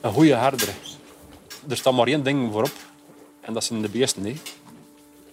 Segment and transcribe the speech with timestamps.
[0.00, 0.68] Een goede herder.
[1.68, 2.72] Er staat maar één ding voorop.
[3.40, 4.24] En dat zijn de beesten.
[4.24, 4.34] Hè.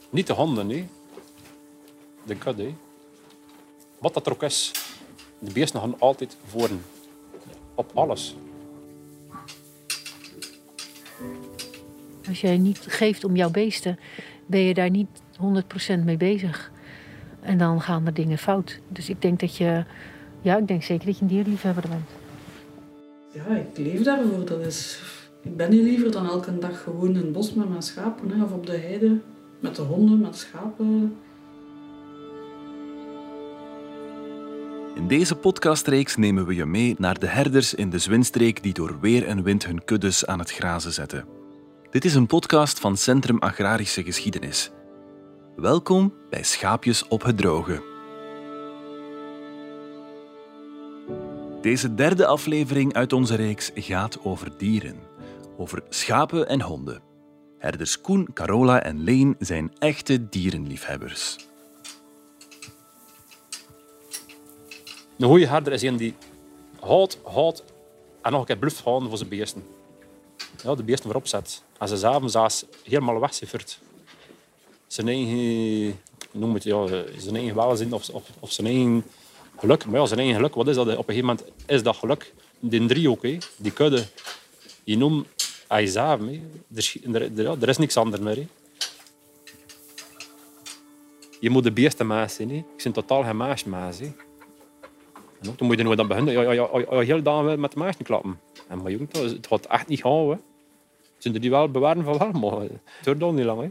[0.10, 0.70] Niet de honden.
[0.70, 0.88] Hè.
[2.24, 2.72] De kudde.
[3.98, 4.72] Wat dat ook is.
[5.40, 6.70] De beesten gaan altijd voor.
[7.76, 8.36] Op alles.
[12.28, 14.00] Als jij niet geeft om jouw beesten,
[14.46, 15.08] ben je daar niet
[15.98, 16.72] 100% mee bezig.
[17.42, 18.80] En dan gaan er dingen fout.
[18.88, 19.86] Dus ik denk dat je,
[20.42, 22.17] ja, ik denk zeker dat je een dierliefhebber bent.
[23.38, 24.46] Ja, ik leef daarvoor.
[24.46, 25.02] Dat is,
[25.44, 28.42] ik ben hier liever dan elke dag gewoon in het bos met mijn schapen.
[28.42, 29.20] Of op de heide
[29.60, 31.18] met de honden, met schapen.
[34.96, 39.00] In deze podcastreeks nemen we je mee naar de herders in de Zwinstreek die door
[39.00, 41.26] weer en wind hun kuddes aan het grazen zetten.
[41.90, 44.72] Dit is een podcast van Centrum Agrarische Geschiedenis.
[45.56, 47.97] Welkom bij Schaapjes op het Droge.
[51.68, 55.00] Deze derde aflevering uit onze reeks gaat over dieren.
[55.58, 57.02] Over schapen en honden.
[57.58, 61.36] Herders Koen, Carola en Leen zijn echte dierenliefhebbers.
[65.18, 66.14] Een goede herder is een die
[66.80, 67.64] houdt, houdt
[68.22, 69.64] en nog een keer bluft houden voor zijn beesten.
[70.64, 71.64] Ja, de beesten voorop zet.
[71.78, 73.80] En ze s'avonds helemaal wegcijfert.
[74.88, 76.00] Zijn eigen,
[76.32, 79.04] noem het, ja, zijn eigen welzijn of, of, of zijn eigen
[79.58, 79.86] geluk.
[79.86, 80.88] Maar ja, zijn eigen geluk, wat is dat?
[80.88, 82.34] Op een gegeven moment is dat geluk.
[82.60, 84.06] Die driehoek, hè, die kudde,
[84.84, 85.28] je noemt
[85.68, 86.20] hij zelf.
[86.20, 86.42] hè.
[87.14, 88.48] Er, er, is niks anders meer.
[91.40, 92.50] Je moet de beesten maas zijn.
[92.52, 94.00] Ik ben totaal geen maasmaas.
[94.00, 94.16] En
[95.50, 96.34] ook, dan moet je aan beginnen.
[96.34, 98.40] Ja, ja, ja, heel dag met de maasje klappen.
[98.68, 100.30] En maar jongen, het gaat echt niet gaan.
[100.30, 100.36] Hè.
[101.18, 102.72] Ze die wel bewaren van wel, maar het
[103.04, 103.60] duurt dan niet lang.
[103.60, 103.66] Hè.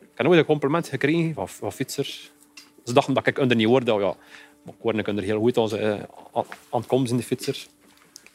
[0.00, 2.32] Ik heb nooit een compliment gekregen van, van fietsers.
[2.84, 3.92] Ze dachten dat ik onder niet hoorde.
[3.92, 4.14] Ja,
[4.62, 6.02] maar ik hoorde er heel goed als, uh,
[6.70, 7.68] zijn, de fietsers.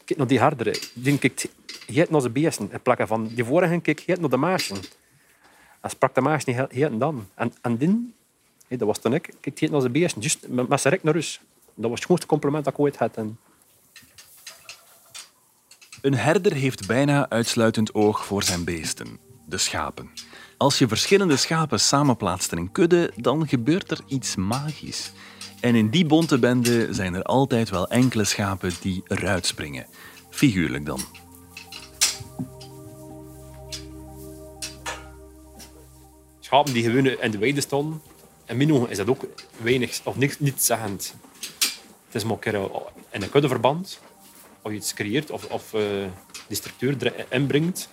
[0.06, 0.76] Kijk naar die herderen.
[0.94, 1.48] Die kijkt
[1.86, 2.70] heel naar de beesten.
[2.72, 4.76] In plaats van die vorige keek heel naar de maasje.
[5.82, 7.28] En sprak de maasje niet dan.
[7.36, 8.14] En, en die,
[8.68, 10.22] hé, dat was toen ik, heel naar de beesten.
[10.22, 11.42] Just met zijn rek naar rust.
[11.76, 13.16] Dat was het grootste compliment dat ik ooit had.
[13.16, 13.40] En,
[16.02, 20.10] Een herder heeft bijna uitsluitend oog voor zijn beesten, de schapen.
[20.60, 25.12] Als je verschillende schapen samenplaatst in een kudde, dan gebeurt er iets magisch.
[25.60, 29.86] En in die bonte bende zijn er altijd wel enkele schapen die eruit springen.
[30.30, 31.00] Figuurlijk dan.
[36.40, 38.02] schapen die gewoon in de weide stonden.
[38.46, 39.26] In mijn ogen is dat ook
[39.62, 41.16] weinig of niks, niet zeggend.
[42.06, 42.54] Het is maar een keer
[43.12, 44.00] in een kuddeverband.
[44.62, 45.82] Of je iets creëert of, of uh,
[46.48, 47.90] die structuur erin brengt.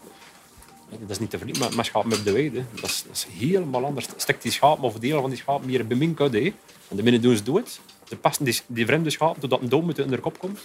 [0.89, 2.65] Dat is niet te vergelijken met, met de weide.
[2.75, 4.07] Dat is, dat is helemaal anders.
[4.17, 6.39] Stek die schapen of delen van die schapen hier bij mijn kudde.
[6.39, 6.55] hè.
[6.89, 7.81] En de binnen doen ze doet.
[8.09, 10.59] De passen die, vreemde schapen totdat een doom in de kop komt.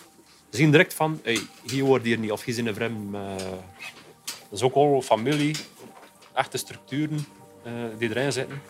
[0.50, 3.16] Ze zien direct van, hey, hier hoort hier niet of hier zijn een vreemd.
[3.16, 3.36] Uh,
[4.26, 5.56] dat is ook al familie,
[6.34, 7.26] echte structuren
[7.68, 8.62] uh, die erin zitten.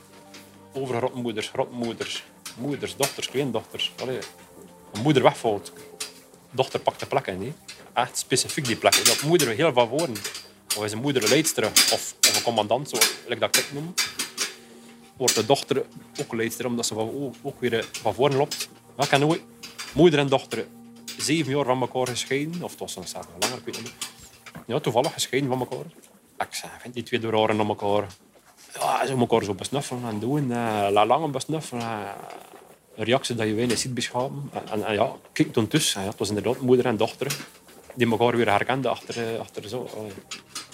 [0.73, 1.51] Over rotmoeders,
[2.57, 3.91] moeders, dochters, kleindochters.
[4.01, 4.19] Allee,
[4.93, 5.73] een moeder wegvalt,
[6.51, 7.55] dochter pakt de plek in.
[7.93, 9.05] Echt specifiek die plek.
[9.05, 10.15] Dat moeder heel van woorden.
[10.77, 13.93] Of is een moeder een leidster of, of een commandant, zo, like dat ik noem.
[15.17, 15.85] Wordt de dochter
[16.19, 18.69] ook leidster, omdat ze van, ook weer van voren loopt.
[18.97, 19.41] Ja, ik ken nooit
[19.93, 20.65] moeder en dochter
[21.17, 22.63] zeven jaar van elkaar gescheiden.
[22.63, 23.05] Of het was nog
[23.39, 23.93] langer, ik weet niet.
[24.65, 25.85] Ja, toevallig gescheiden van elkaar.
[26.37, 28.07] Ik zei, vind die twee doorhoren om elkaar.
[28.73, 30.49] Ja, ze elkaar zo besnuffelen en doen.
[30.49, 31.83] Uh, la lange besnuffelen.
[31.83, 32.09] Uh,
[32.95, 34.49] een reactie dat je weinig ziet beschamen.
[34.53, 36.01] En, en, en ja, kijk toen tussen.
[36.01, 37.37] Ja, het was inderdaad moeder en dochter
[37.95, 39.89] die elkaar weer herkenden achter, achter zo.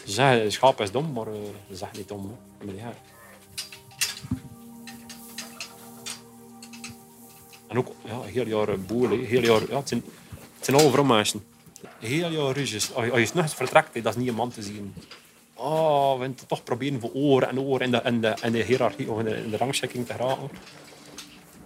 [0.06, 1.34] Ze zeggen, schaap is dom, maar uh,
[1.70, 2.38] ze zeggen niet dom.
[2.66, 2.94] Maar.
[7.68, 10.04] En ook ja, heel jaar boel, heel jaar, ja, het zijn,
[10.56, 11.42] het zijn alle vrouwmeisjes.
[12.00, 12.94] Heel jaar ruzies.
[12.94, 14.94] Als je, je nog eens vertrekt, dat is niet een man te zien.
[15.54, 19.12] Oh, we moeten toch proberen voor oren en oren in de, in de, de hiërarchie
[19.12, 20.50] of in de, in de rangschikking te geraken.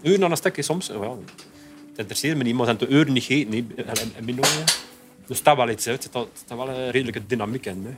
[0.01, 0.87] Uren aan een stukje soms.
[0.87, 1.09] Well,
[1.89, 3.75] het interesseert me niet, maar ze de uren niet gegeten.
[5.31, 6.13] Dus staat wel iets uit.
[6.13, 7.85] Er staat wel een redelijke dynamiek in.
[7.85, 7.95] Hè.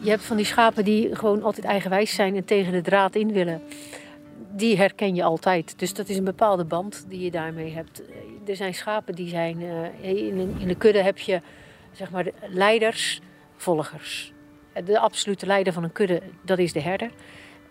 [0.00, 3.32] Je hebt van die schapen die gewoon altijd eigenwijs zijn en tegen de draad in
[3.32, 3.62] willen.
[4.50, 5.78] Die herken je altijd.
[5.78, 8.02] Dus dat is een bepaalde band die je daarmee hebt.
[8.46, 9.60] Er zijn schapen die zijn...
[10.02, 11.40] Een, in de kudde heb je
[11.92, 13.20] zeg maar leiders,
[13.56, 14.32] volgers.
[14.84, 17.10] De absolute leider van een kudde, dat is de herder.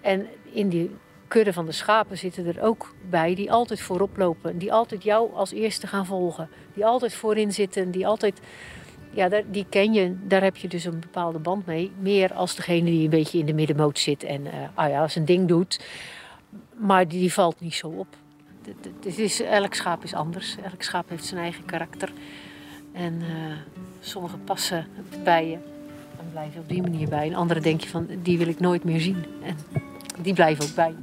[0.02, 0.92] En in die
[1.34, 4.58] kudde van de schapen zitten er ook bij die altijd voorop lopen.
[4.58, 6.50] Die altijd jou als eerste gaan volgen.
[6.74, 7.92] Die altijd voorin zitten.
[7.92, 8.40] Die altijd...
[9.10, 10.16] Ja, die ken je.
[10.28, 11.92] Daar heb je dus een bepaalde band mee.
[12.00, 15.26] Meer als degene die een beetje in de middenmoot zit en uh, ah ja, zijn
[15.26, 15.86] ding doet.
[16.78, 18.08] Maar die, valt niet zo op.
[19.04, 20.56] Het- is, elk schaap is anders.
[20.64, 22.12] Elk schaap heeft zijn eigen karakter.
[22.92, 23.28] En eh,
[24.00, 24.88] sommige passen
[25.24, 25.58] bij je
[26.20, 27.28] en blijven op die manier bij.
[27.28, 29.26] En andere denk je van, die wil ik nooit meer zien.
[29.44, 29.58] En
[30.22, 30.94] die blijven ook bij.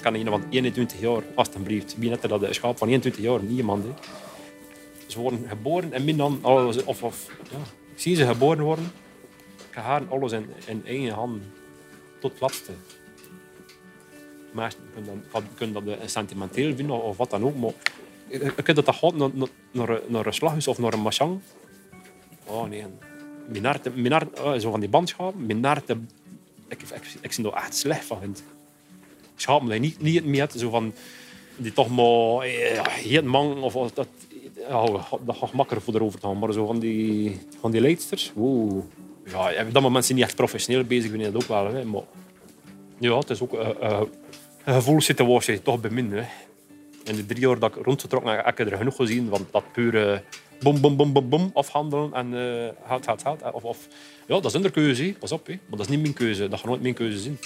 [0.00, 1.98] Kan een van 21 jaar, alstublieft.
[1.98, 3.84] Wie net dat een schaap van 21 jaar, niemand.
[5.06, 7.58] Ze worden geboren en min dan, alles- of, of ja,
[7.94, 8.92] zie ze geboren worden.
[9.70, 11.42] Haar alles in, in eigen hand
[12.20, 12.72] tot het laatste.
[14.52, 15.00] Maar je
[15.72, 17.72] dat, dat eh, sentimenteel vinden of wat dan ook, maar
[18.28, 19.30] je, kunt dat dat naar,
[19.70, 21.40] naar, een- slaghuis of naar een machang.
[22.44, 22.84] Oh nee.
[23.48, 23.64] Mijn
[24.12, 25.96] hart, oh, zo van die bandschapen, mijn hart, ik,
[26.68, 26.82] ik,
[27.20, 28.18] ik, zie er echt slecht van.
[28.20, 28.42] vind
[29.40, 30.92] schapen die niet, niet meer van
[31.60, 34.08] die toch maar eh, geen man of dat,
[34.68, 34.86] ja,
[35.24, 38.84] dat gaat makkelijker voor erover te gaan, maar zo van die, van die leidsters, oeh.
[39.24, 42.02] Ja, dat moment zijn niet echt professioneel bezig, ik dat ook wel, hè, maar
[42.98, 44.00] ja, het is ook eh, eh,
[44.64, 46.28] een gevoelssituatie, toch beminnen.
[47.04, 49.64] In de drie jaar dat ik rondgetrokken heb, heb ik er genoeg gezien, want dat
[49.72, 50.22] pure
[50.62, 52.34] bom, bom, bom, bom, bom afhandelen en
[53.22, 53.42] geld.
[53.52, 53.88] Of, of,
[54.26, 55.52] ja, dat is hun keuze, pas op, hè.
[55.52, 57.38] maar dat is niet mijn keuze, dat gaat nooit mijn keuze zijn.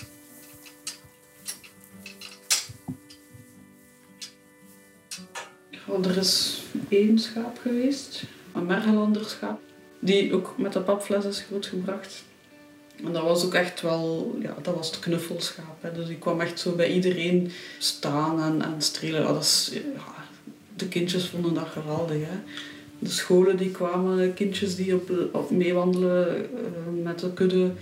[5.86, 8.22] Oh, er is één schaap geweest,
[8.54, 9.60] een Mergelander schaap,
[9.98, 12.24] die ook met de papfles is grootgebracht.
[13.04, 15.76] En dat was ook echt wel, ja, dat was het knuffelschaap.
[15.80, 15.92] Hè.
[15.92, 19.20] Dus die kwam echt zo bij iedereen staan en, en strelen.
[19.20, 19.72] Ja, dat is,
[20.76, 22.16] de kindjes vonden dat geweldig.
[22.16, 22.38] Hè.
[22.98, 27.72] De scholen die kwamen, kindjes die op, op meewandelen eh, met de kudde,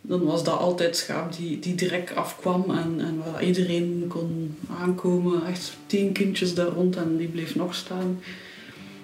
[0.00, 5.46] dan was dat altijd schaap die, die direct afkwam en, en waar iedereen kon aankomen.
[5.46, 8.20] Echt tien kindjes daar rond en die bleef nog staan.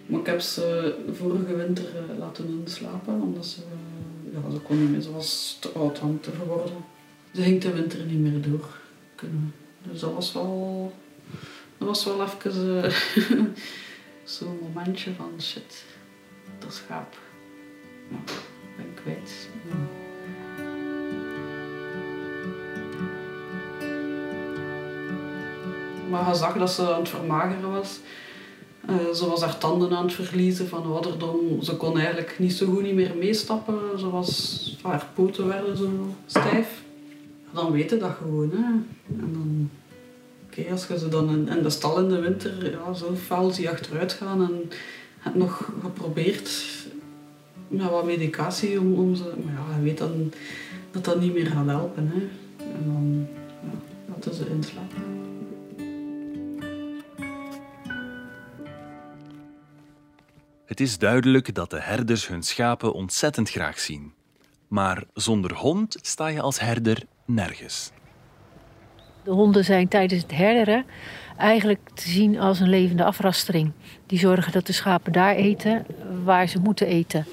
[0.06, 4.80] Maar ik heb ze vorige winter eh, laten inslapen, omdat ze, eh, ja, ze kon
[4.80, 5.00] niet meer.
[5.00, 6.76] Ze was te oud om te geworden.
[7.34, 8.78] Ze ging de winter niet meer door
[9.14, 9.54] kunnen.
[9.82, 10.92] Dus dat was wel,
[11.78, 12.92] dat was wel even eh,
[14.24, 15.84] zo'n momentje van shit,
[16.58, 17.18] dat schaap.
[18.10, 18.16] Ja,
[18.76, 19.48] ben ik kwijt.
[26.10, 28.00] Maar je zag dat ze aan het vermageren was.
[28.86, 31.62] Eh, ze was haar tanden aan het verliezen van ouderdom.
[31.62, 33.98] Ze kon eigenlijk niet zo goed niet meer meestappen.
[33.98, 36.82] Ze was, haar poten werden zo stijf.
[37.52, 38.50] Dan weet je dat gewoon.
[38.50, 38.64] Hè.
[39.20, 39.70] En dan,
[40.46, 43.70] oké, als je ze dan in, de stal in de winter ja, zo fel zie
[43.70, 44.70] achteruit gaan en
[45.18, 46.64] het nog geprobeerd
[47.68, 49.32] met wat medicatie om, om ze...
[49.44, 50.32] Maar ja, weet dan
[50.90, 52.08] dat dat niet meer gaat helpen.
[52.08, 52.20] Hè.
[52.64, 53.26] En dan
[53.62, 53.78] ja,
[54.08, 55.05] laten ze inslapen.
[60.76, 64.12] Het is duidelijk dat de herders hun schapen ontzettend graag zien.
[64.68, 67.90] Maar zonder hond sta je als herder nergens.
[69.24, 70.84] De honden zijn tijdens het herderen
[71.36, 73.72] eigenlijk te zien als een levende afrastering.
[74.06, 75.86] Die zorgen dat de schapen daar eten
[76.24, 77.26] waar ze moeten eten.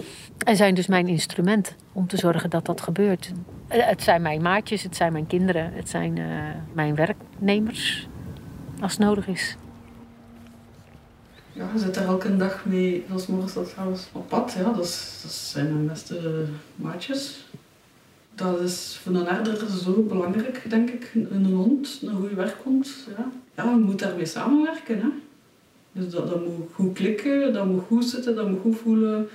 [0.46, 3.32] En zijn dus mijn instrument om te zorgen dat dat gebeurt.
[3.68, 6.26] Eh, Het zijn mijn maatjes, het zijn mijn kinderen, het zijn eh,
[6.74, 8.08] mijn werknemers
[8.82, 9.58] als nodig is.
[11.54, 14.56] Ja, je zit er elke dag mee, zoals morgens dat trouwens, op pad.
[14.58, 14.88] Ja, dat,
[15.28, 16.46] zijn mijn beste
[16.76, 17.46] maatjes.
[18.36, 21.12] Dat is voor een herder zo belangrijk, denk ik.
[21.14, 23.08] Een hond, een goede werkhond.
[23.18, 23.32] Ja.
[23.56, 25.00] ja, je moet daarmee samenwerken.
[25.02, 25.08] Hè.
[25.92, 29.28] Dus dat, dat moet goed klikken, dat moet goed zitten, dat moet goed voelen.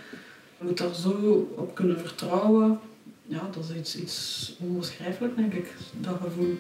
[0.59, 2.79] Je moet daar zo op kunnen vertrouwen.
[3.27, 6.59] Ja, dat is iets, iets onbeschrijfelijk, denk ik, dat gevoel.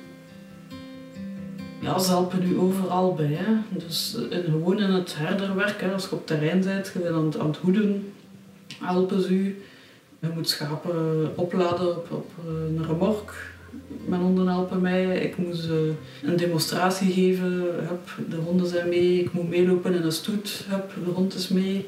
[1.80, 3.32] Ja, ze helpen u overal bij.
[3.32, 3.54] Hè.
[3.86, 5.92] Dus in, gewoon in het herderwerk, hè.
[5.92, 8.12] als je op terrein bent, je bent aan het, het hoeden,
[8.80, 9.62] helpen ze u.
[10.20, 13.52] Je moet schapen opladen op, op eh, een remork.
[14.04, 15.18] Mijn honden helpen mij.
[15.18, 15.92] Ik moet ze
[16.22, 17.52] een demonstratie geven.
[17.88, 19.20] Hup, de honden zijn mee.
[19.20, 20.64] Ik moet meelopen in een stoet.
[20.68, 21.86] Hup, de hond is mee.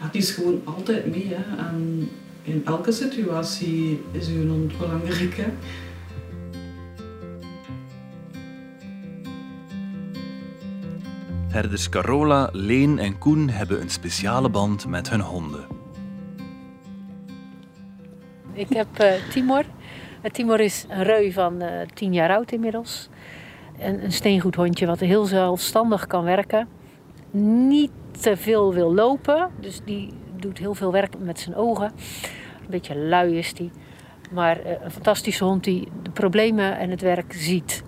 [0.00, 1.26] Ja, die is gewoon altijd mee.
[1.28, 1.56] Hè.
[1.56, 2.08] En
[2.42, 5.36] in elke situatie is uw hond belangrijk.
[5.36, 5.46] Hè.
[11.54, 15.66] Herders Carola, Leen en Koen hebben een speciale band met hun honden.
[18.52, 19.64] Ik heb eh, Timor.
[20.22, 23.08] Eh, Timor is een reu van eh, tien jaar oud inmiddels.
[23.78, 26.68] Een, een steengoed hondje wat heel zelfstandig kan werken.
[27.68, 29.50] Niet te veel wil lopen.
[29.60, 31.92] Dus die doet heel veel werk met zijn ogen.
[32.60, 33.70] Een beetje lui is die.
[34.32, 37.84] Maar een fantastische hond die de problemen en het werk ziet.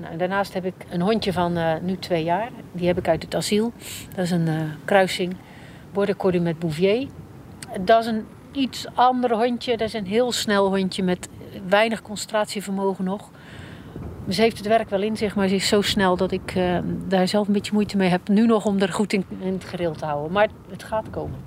[0.00, 2.50] Nou, daarnaast heb ik een hondje van eh, nu twee jaar.
[2.72, 3.72] Die heb ik uit het asiel.
[4.14, 5.36] Dat is een eh, kruising
[5.92, 7.08] border collie met bouvier.
[7.80, 9.76] Dat is een iets ander hondje.
[9.76, 11.28] Dat is een heel snel hondje met
[11.68, 13.30] weinig concentratievermogen nog.
[14.28, 16.78] Ze heeft het werk wel in zich, maar ze is zo snel dat ik uh,
[17.08, 18.28] daar zelf een beetje moeite mee heb.
[18.28, 20.32] Nu nog om er goed in, in het gereel te houden.
[20.32, 21.38] Maar het gaat komen.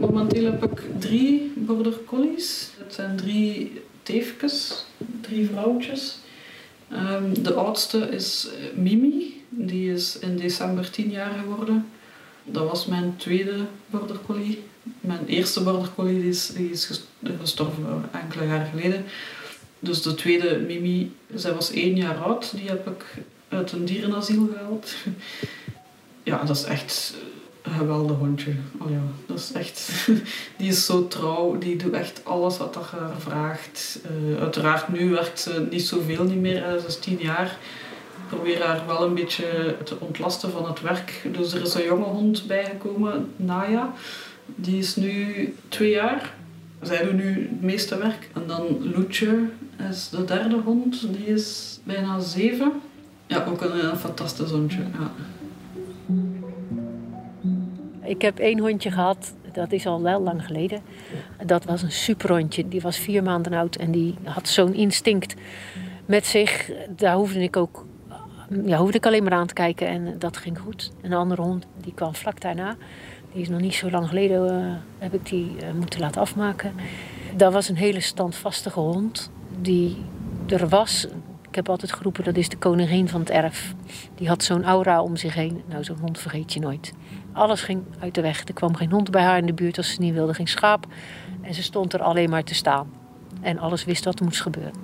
[0.00, 2.70] Momenteel heb ik drie border collies.
[2.78, 4.86] Het zijn drie teefjes,
[5.20, 6.18] drie vrouwtjes.
[6.92, 9.44] Um, de oudste is Mimi.
[9.48, 11.88] Die is in december tien jaar geworden.
[12.44, 14.62] Dat was mijn tweede border collie.
[15.00, 17.04] Mijn eerste border collie is, die is
[17.40, 19.04] gestorven enkele jaren geleden.
[19.78, 22.56] Dus de tweede, Mimi, zij was één jaar oud.
[22.56, 23.04] Die heb ik
[23.48, 24.94] uit een dierenasiel gehaald.
[26.22, 27.14] Ja, dat is echt
[27.62, 28.52] een geweldig hondje.
[28.78, 30.08] Oh ja, dat is echt...
[30.58, 31.58] Die is zo trouw.
[31.58, 34.00] Die doet echt alles wat je haar vraagt.
[34.30, 36.78] Uh, uiteraard, nu werkt ze niet zoveel niet meer.
[36.80, 37.58] Ze is tien jaar.
[38.16, 41.28] Ik probeer haar wel een beetje te ontlasten van het werk.
[41.32, 43.92] Dus er is een jonge hond bijgekomen, Naya.
[44.46, 46.34] Die is nu twee jaar.
[46.82, 48.28] Zij doen nu het meeste werk.
[48.34, 49.48] En dan Loetje
[49.90, 51.14] is de derde hond.
[51.14, 52.72] Die is bijna zeven.
[53.26, 54.78] Ja, ook een, een fantastisch hondje.
[54.78, 55.12] Ja.
[58.10, 60.80] Ik heb één hondje gehad, dat is al wel lang geleden.
[61.46, 62.68] Dat was een superhondje.
[62.68, 65.34] Die was vier maanden oud en die had zo'n instinct
[66.06, 66.70] met zich.
[66.96, 67.86] Daar hoefde ik ook
[68.64, 70.92] ja, hoefde ik alleen maar aan te kijken en dat ging goed.
[71.02, 72.76] Een andere hond die kwam vlak daarna.
[73.32, 76.72] Die is nog niet zo lang geleden, uh, heb ik die uh, moeten laten afmaken.
[77.36, 79.96] Dat was een hele standvastige hond die
[80.46, 81.06] er was.
[81.48, 83.74] Ik heb altijd geroepen, dat is de koningin van het erf.
[84.14, 85.62] Die had zo'n aura om zich heen.
[85.68, 86.92] Nou, zo'n hond vergeet je nooit.
[87.32, 88.44] Alles ging uit de weg.
[88.48, 90.34] Er kwam geen hond bij haar in de buurt als ze niet wilde.
[90.34, 90.86] Geen schaap.
[91.42, 92.92] En ze stond er alleen maar te staan.
[93.40, 94.74] En alles wist wat er moest gebeuren.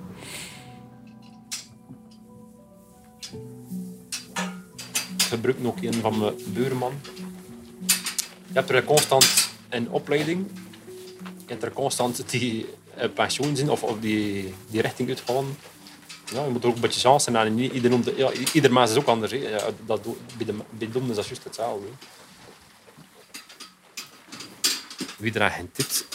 [5.17, 6.93] Ik gebruik nog een van mijn buurman.
[8.47, 10.45] Je hebt er constant een opleiding.
[11.25, 12.65] Je hebt er constant die
[13.13, 15.45] pensioen zijn of, of die, die richting uitgaan.
[16.33, 17.55] Ja, je moet er ook een beetje chance hebben.
[17.55, 19.33] Niet ieder, ja, ieder is ook anders.
[19.85, 20.01] Dat,
[20.37, 20.45] bij
[20.79, 21.87] de is dat juist hetzelfde.
[25.17, 26.05] Wie er geen dit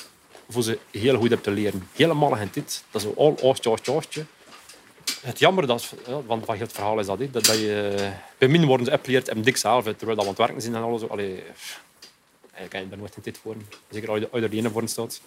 [0.53, 1.89] voor ze heel goed hebt te leren.
[1.93, 2.85] Helemaal geen dit.
[2.91, 4.25] Dat is al oostje, oostje, oostje.
[5.21, 5.95] Het jammer dat,
[6.27, 9.57] want van het verhaal is dat, dat, dat je bij min worden ze en dik
[9.57, 11.09] zelf, terwijl dat aan het werken zijn en alles.
[11.09, 11.43] Allee,
[12.41, 13.57] eigenlijk kan je daar nooit geen dit voor.
[13.91, 15.21] Zeker als je uit de voor staat.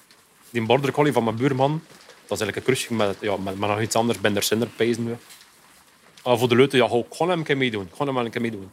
[0.50, 1.82] Die border collie van mijn buurman,
[2.28, 4.20] dat is eigenlijk een kruising met, ja, met, nog iets anders.
[4.20, 5.20] Ben er zinder pezen.
[6.24, 7.90] Maar voor de leuten, ja, ik ga hem een keer meedoen.
[7.94, 8.72] Ga hem een keer meedoen.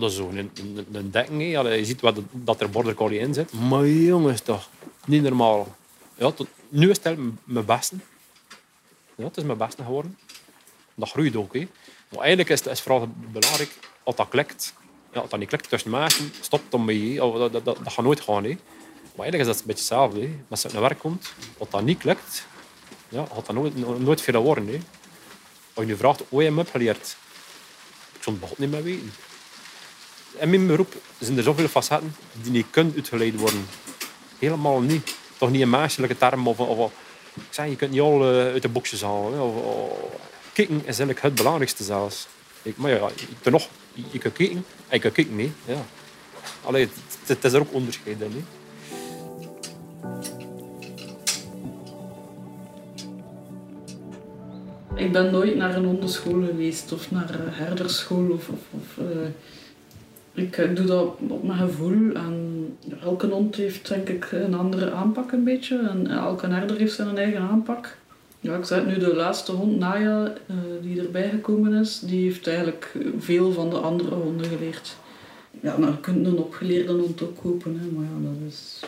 [0.00, 1.42] Dat is zo een, een, een dekking.
[1.52, 3.52] je ziet wat, dat er border collie in zit.
[3.52, 4.68] Maar jongens, toch.
[5.04, 5.76] Niet normaal.
[6.14, 7.96] Ja, tot, nu is het mijn beste.
[9.14, 10.18] Ja, het is mijn beste geworden.
[10.94, 11.54] Dat groeit ook.
[11.54, 11.68] Hè.
[12.08, 13.70] Maar eigenlijk is het is vooral belangrijk
[14.02, 14.74] als dat klikt.
[15.12, 17.16] Ja, als dat niet klikt tussen mensen, stop dan mee.
[17.16, 18.44] Dat, dat, dat, dat, gaat nooit gaan.
[18.44, 18.50] Hè.
[19.14, 20.20] Maar eigenlijk is dat een beetje hetzelfde.
[20.20, 20.30] Hè.
[20.48, 22.46] Als het naar werk komt, als dat niet klikt,
[23.08, 24.66] ja, gaat dat nooit, nooit veel worden.
[24.66, 24.78] Hè.
[25.74, 27.16] Als je nu vraagt hoe je hem hebt geleerd,
[28.12, 29.12] ik zou het niet meer weten.
[30.38, 33.66] In mijn beroep zijn er zoveel facetten die niet kunnen uitgeleid worden.
[34.38, 35.14] Helemaal niet.
[35.38, 36.92] Toch niet een menselijke term of, of
[37.34, 39.40] ik zeg, je kunt niet al uh, uit de boxjes halen.
[39.40, 40.12] Of,
[40.54, 42.26] is eigenlijk het belangrijkste zelfs.
[42.62, 43.08] Ik, maar ja,
[43.42, 43.68] je, nog,
[44.10, 45.52] je, kunt kicken en je kunt kicken niet.
[45.64, 45.84] Ja.
[46.62, 46.88] Allee,
[47.26, 48.44] het, is er ook onderscheid in.
[54.94, 58.30] Ik ben nooit naar een hondenschool geweest of naar herderschool.
[58.30, 59.26] Of, of, uh,
[60.34, 62.12] ik, ik, doe dat op mijn gevoel.
[62.14, 62.66] En
[63.02, 65.78] elke hond heeft denk ik een andere aanpak een beetje.
[65.78, 67.96] En elke herder heeft zijn eigen aanpak.
[68.40, 72.46] Ja, ik zeg nu, de laatste hond, Naya, uh, die erbij gekomen is, die heeft
[72.46, 74.96] eigenlijk veel van de andere honden geleerd.
[75.60, 78.80] Ja, nou, je kunt een opgeleerde hond ook kopen, hè, maar ja, dat is...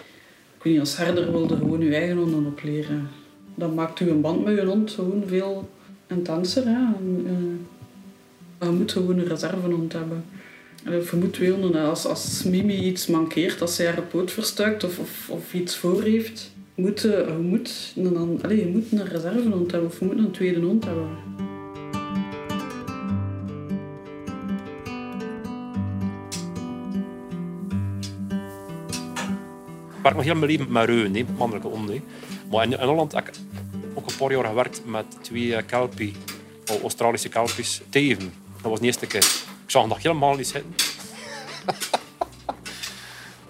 [0.56, 3.08] Ik weet niet, als herder wilde gewoon je eigen honden opleren.
[3.54, 5.68] Dan maakt u een band met je hond gewoon veel
[6.06, 6.64] intenser.
[6.64, 6.94] Hè.
[6.98, 7.26] En,
[8.60, 10.24] uh, je moet gewoon een reservehond hebben.
[11.30, 15.54] Twee honden, als, als Mimi iets mankeert, als zij haar poot verstuikt of, of, of
[15.54, 20.04] iets voor heeft, moet, je, moet, dan, allez, je moet een reservehond hebben of je
[20.04, 21.08] moet een tweede hond hebben.
[29.96, 32.02] Ik werk nog heel mijn leven met reun, mannelijke honden.
[32.50, 33.34] Maar in, Holland heb ik
[33.94, 36.12] ook een paar jaar gewerkt met twee kelpie,
[36.82, 38.32] Australische kelpies, teven.
[38.62, 39.52] Dat was de eerste keer.
[39.74, 40.74] Ik zag nog helemaal niet zitten.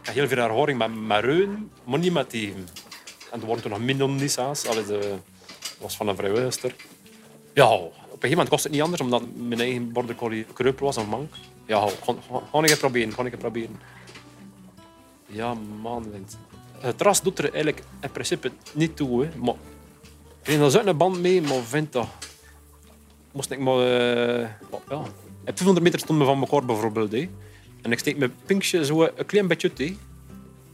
[0.01, 2.69] ik heb heel veel ervaring met, reun, maar niet met teven.
[3.33, 4.63] En er worden nog minder Nissa's.
[4.63, 4.93] Dat
[5.79, 6.75] was van een vrijwilligster.
[7.55, 10.87] Ja, op een gegeven moment kost het niet anders, omdat mijn eigen border collie kreupel
[10.87, 11.35] was of mank.
[11.67, 11.89] Ja,
[12.53, 13.81] ga ik proberen, ga ik proberen.
[15.27, 16.27] Ja, man.
[16.79, 19.55] Het ras doet er eigenlijk in principe niet toe, maar
[20.43, 22.09] kreeg daar zo'n band mee, maar vind dat...
[23.33, 23.79] Moest ik maar...
[24.89, 25.03] ja.
[25.47, 27.13] Op 200 meter stonden we van elkaar bijvoorbeeld.
[27.13, 27.29] Hè.
[27.83, 29.97] En ik steek mijn pinkje zo een klein beetje uit.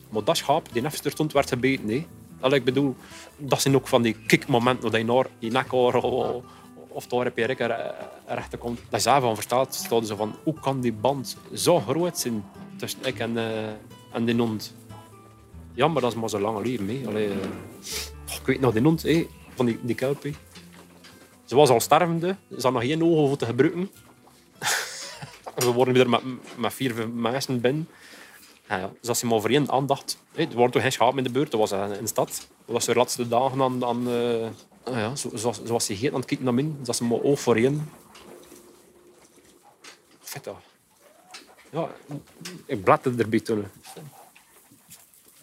[0.09, 2.07] Maar dat schaap, die er stond, werd gebeten.
[2.41, 2.97] Allee, ik bedoel,
[3.37, 5.95] dat zijn ook van die kickmomenten dat je naar je nek hoor,
[6.89, 7.73] of, daar heb je recht
[8.27, 8.81] rechter komt.
[8.89, 12.45] Dat je zelf van verstaat, staat ze van, hoe kan die band zo groot zijn
[12.77, 13.69] tussen ik en, eh,
[14.13, 14.75] en die hond?
[15.75, 16.89] Ja, maar dat is maar zo lang leven.
[16.89, 17.25] Hè.
[17.25, 17.31] Eh,
[18.41, 19.05] ik weet nog, die hond
[19.55, 20.27] van die, die kelp.
[21.45, 23.91] Ze was al stervende, ze had nog geen ogen voor te gebruiken.
[25.55, 26.23] We worden weer met,
[26.57, 27.89] met vier mensen binnen.
[28.69, 28.91] Ja, ja.
[29.01, 30.19] Dus als je maar voor één aandacht...
[30.33, 32.29] Hè, er wordt toch geen schaap in de buurt, dat was in de stad.
[32.65, 33.85] Dat was de laatste dagen aan...
[33.85, 34.49] aan eh,
[34.83, 36.77] ah ja, zo, zoals, zoals ze gegeten aan het kijken naar min.
[36.79, 37.91] Dus als ze maar oog voor één...
[40.21, 40.57] Vet dat.
[41.71, 41.89] Ja,
[42.67, 43.67] ik blatte erbij toen.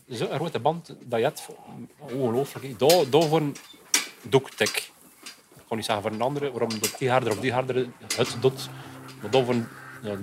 [0.08, 1.48] Zo'n grote band dat je hebt,
[2.00, 2.80] ongelooflijk.
[2.80, 3.42] Daar, daarvoor
[4.22, 4.92] doe ik tik.
[5.56, 8.38] Ik kan niet zeggen voor een andere, waarom dat die harder of die harder het
[8.42, 8.70] doet.
[9.22, 9.56] Maar daarvoor,
[10.04, 10.16] ja,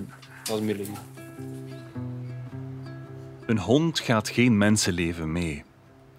[0.43, 0.89] dat is meer lief.
[3.45, 5.63] Een hond gaat geen mensenleven mee.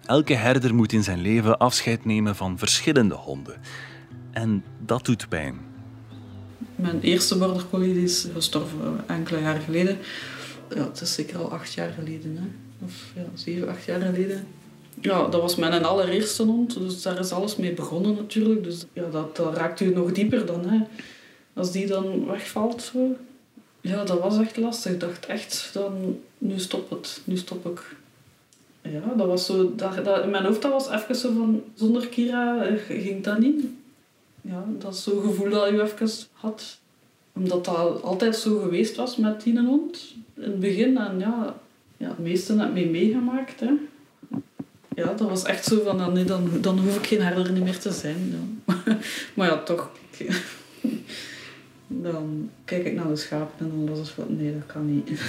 [0.05, 3.55] Elke herder moet in zijn leven afscheid nemen van verschillende honden.
[4.31, 5.59] En dat doet pijn.
[6.75, 9.97] Mijn eerste border collie is gestorven enkele jaren geleden.
[10.75, 12.37] Ja, het is zeker al acht jaar geleden.
[12.37, 12.47] Hè.
[12.85, 14.47] Of ja, zeven, acht jaar geleden.
[15.01, 16.73] Ja, dat was mijn allereerste hond.
[16.73, 18.63] Dus daar is alles mee begonnen natuurlijk.
[18.63, 20.69] Dus ja, dat, dat raakt u nog dieper dan.
[20.69, 20.79] Hè.
[21.53, 22.81] Als die dan wegvalt.
[22.81, 23.15] Zo.
[23.87, 24.91] Ja, dat was echt lastig.
[24.91, 27.21] Ik dacht echt, dan, nu stop het.
[27.23, 27.95] Nu stop ik.
[28.81, 29.75] Ja, dat was zo...
[29.75, 31.63] Dat, dat, in mijn hoofd dat was even zo van...
[31.75, 33.65] Zonder Kira eh, ging dat niet.
[34.41, 36.77] Ja, dat is zo'n gevoel dat je even had.
[37.33, 40.13] Omdat dat altijd zo geweest was met die hond.
[40.33, 40.97] In het begin.
[40.97, 41.55] En ja,
[41.97, 43.59] ja het meeste heb ik mee meegemaakt.
[43.59, 43.71] Hè.
[44.95, 46.13] Ja, dat was echt zo van...
[46.13, 48.33] Nee, dan, dan hoef ik geen herder niet meer te zijn.
[48.65, 48.73] Ja.
[49.35, 49.91] maar ja, toch.
[51.87, 54.37] Dan kijk ik naar de schapen en dan was het van...
[54.37, 55.11] Nee, dat kan niet.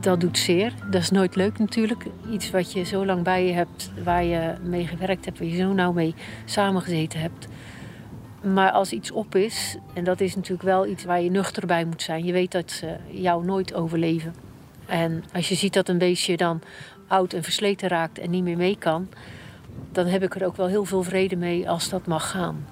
[0.00, 0.72] Dat doet zeer.
[0.90, 2.04] Dat is nooit leuk natuurlijk.
[2.30, 5.56] Iets wat je zo lang bij je hebt, waar je mee gewerkt hebt, waar je
[5.56, 7.46] zo nauw mee samengezeten hebt.
[8.42, 11.84] Maar als iets op is, en dat is natuurlijk wel iets waar je nuchter bij
[11.84, 12.24] moet zijn.
[12.24, 14.34] Je weet dat ze jou nooit overleven.
[14.86, 16.60] En als je ziet dat een beestje dan
[17.06, 19.08] oud en versleten raakt en niet meer mee kan,
[19.92, 22.66] dan heb ik er ook wel heel veel vrede mee als dat mag gaan.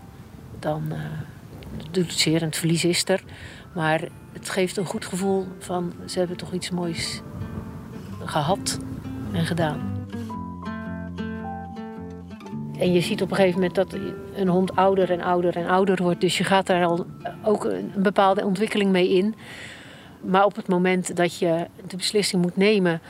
[0.58, 0.98] Dan eh,
[1.90, 3.22] doet het zeer en het verlies is er.
[3.74, 7.22] Maar het geeft een goed gevoel van ze hebben toch iets moois
[8.24, 8.78] gehad
[9.32, 9.96] en gedaan.
[12.78, 13.96] En je ziet op een gegeven moment dat
[14.34, 16.20] een hond ouder en ouder en ouder wordt.
[16.20, 17.06] Dus je gaat daar al
[17.44, 19.34] ook een bepaalde ontwikkeling mee in.
[20.20, 23.00] Maar op het moment dat je de beslissing moet nemen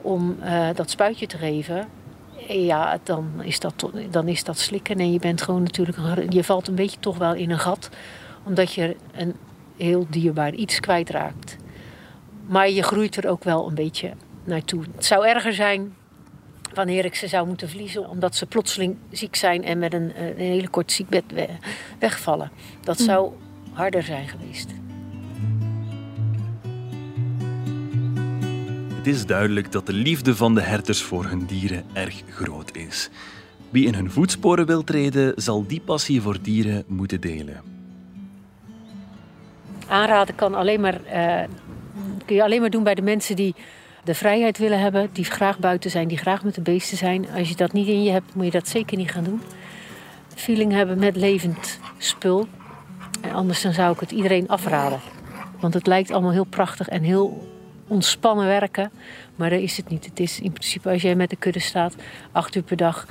[0.00, 1.88] om eh, dat spuitje te geven,
[2.48, 4.96] ja, dan is, dat, dan is dat slikken.
[4.98, 5.98] En je bent gewoon natuurlijk,
[6.32, 7.90] je valt een beetje toch wel in een gat,
[8.44, 9.34] omdat je een
[9.76, 11.56] heel dierbaar iets kwijtraakt.
[12.46, 14.12] Maar je groeit er ook wel een beetje
[14.44, 14.82] naartoe.
[14.94, 15.94] Het zou erger zijn
[16.74, 20.28] wanneer ik ze zou moeten verliezen, omdat ze plotseling ziek zijn en met een, eh,
[20.28, 21.48] een hele kort ziekbed we-
[21.98, 22.50] wegvallen.
[22.80, 23.32] Dat zou
[23.72, 24.70] harder zijn geweest.
[29.06, 33.10] Het is duidelijk dat de liefde van de herders voor hun dieren erg groot is.
[33.70, 37.62] Wie in hun voetsporen wil treden, zal die passie voor dieren moeten delen.
[39.88, 41.48] Aanraden kan alleen maar, eh,
[42.24, 43.54] kun je alleen maar doen bij de mensen die
[44.04, 47.30] de vrijheid willen hebben, die graag buiten zijn, die graag met de beesten zijn.
[47.30, 49.40] Als je dat niet in je hebt, moet je dat zeker niet gaan doen.
[50.34, 52.48] Feeling hebben met levend spul.
[53.20, 55.00] En anders dan zou ik het iedereen afraden.
[55.60, 57.54] Want het lijkt allemaal heel prachtig en heel
[57.86, 58.90] ontspannen werken.
[59.36, 60.04] Maar dat is het niet.
[60.04, 61.94] Het is in principe als jij met de kudde staat,
[62.32, 63.06] acht uur per dag,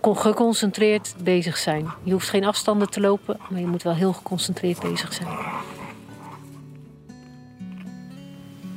[0.00, 1.86] con- geconcentreerd bezig zijn.
[2.02, 5.28] Je hoeft geen afstanden te lopen, maar je moet wel heel geconcentreerd bezig zijn.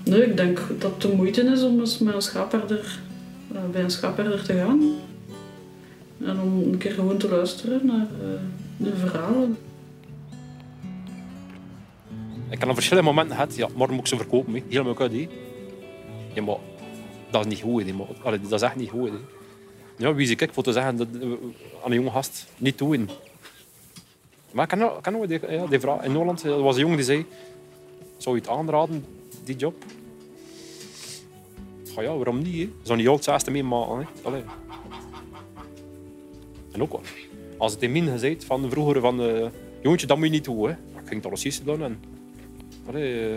[0.03, 4.81] Ik denk dat het de moeite is om eens eh, bij een schaapherder te gaan.
[6.23, 8.39] En om een keer gewoon te luisteren naar eh,
[8.77, 9.57] de verhalen.
[12.49, 14.53] Ik heb aan verschillende momenten gehad, ja, morgen moet ik ze verkopen.
[14.53, 14.63] Hè.
[14.69, 15.27] Helemaal kut, hè.
[16.33, 16.55] Ja, maar
[17.29, 17.83] dat is niet goed.
[18.23, 19.09] Allee, dat is echt niet goed.
[19.09, 19.15] Hè.
[19.97, 21.27] Ja, wie ik voor te zeggen dat, eh,
[21.83, 23.09] aan een jonge gast niet doen.
[24.51, 26.03] Maar ik kan, kan ook die, ja, die vraag.
[26.03, 27.25] In Holland er was een jongen die zei:
[28.17, 29.05] Zou je het aanraden,
[29.43, 29.83] die job?
[31.95, 32.55] Ja, ja waarom niet?
[32.55, 32.69] Hè?
[32.83, 34.07] Zou niet al het zesde meemaken.
[36.71, 36.99] En ook
[37.57, 39.47] als het in min gezegd van vroeger van eh,
[39.81, 40.67] jongetje, dat moet je niet doen.
[40.67, 40.71] Hè?
[40.71, 41.83] Ik ging het alles juist doen.
[41.83, 41.99] En,
[42.89, 43.33] allee,